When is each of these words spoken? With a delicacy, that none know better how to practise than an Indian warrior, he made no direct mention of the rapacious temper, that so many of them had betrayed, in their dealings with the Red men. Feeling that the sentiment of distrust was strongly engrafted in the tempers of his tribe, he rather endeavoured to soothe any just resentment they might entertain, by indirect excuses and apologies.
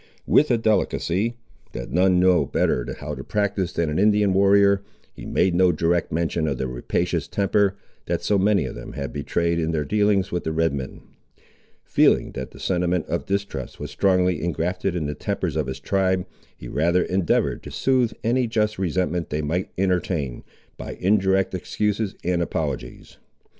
With 0.25 0.49
a 0.49 0.57
delicacy, 0.57 1.35
that 1.73 1.91
none 1.91 2.19
know 2.19 2.43
better 2.47 2.87
how 2.99 3.13
to 3.13 3.23
practise 3.23 3.71
than 3.71 3.87
an 3.87 3.99
Indian 3.99 4.33
warrior, 4.33 4.81
he 5.13 5.27
made 5.27 5.53
no 5.53 5.71
direct 5.71 6.11
mention 6.11 6.47
of 6.47 6.57
the 6.57 6.65
rapacious 6.67 7.27
temper, 7.27 7.75
that 8.07 8.23
so 8.23 8.39
many 8.39 8.65
of 8.65 8.73
them 8.73 8.93
had 8.93 9.13
betrayed, 9.13 9.59
in 9.59 9.73
their 9.73 9.85
dealings 9.85 10.31
with 10.31 10.43
the 10.43 10.51
Red 10.51 10.73
men. 10.73 11.01
Feeling 11.83 12.31
that 12.31 12.49
the 12.49 12.59
sentiment 12.59 13.05
of 13.05 13.27
distrust 13.27 13.79
was 13.79 13.91
strongly 13.91 14.43
engrafted 14.43 14.95
in 14.95 15.05
the 15.05 15.13
tempers 15.13 15.55
of 15.55 15.67
his 15.67 15.79
tribe, 15.79 16.25
he 16.57 16.67
rather 16.67 17.03
endeavoured 17.03 17.61
to 17.61 17.69
soothe 17.69 18.11
any 18.23 18.47
just 18.47 18.79
resentment 18.79 19.29
they 19.29 19.43
might 19.43 19.69
entertain, 19.77 20.43
by 20.77 20.97
indirect 20.99 21.53
excuses 21.53 22.15
and 22.23 22.41
apologies. 22.41 23.17